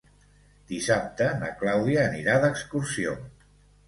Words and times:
Dissabte 0.69 1.27
na 1.41 1.49
Clàudia 1.59 2.05
anirà 2.05 2.39
d'excursió. 2.45 3.15